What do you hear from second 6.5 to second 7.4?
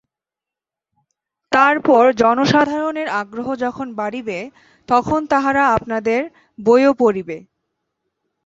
বইও পড়িবে।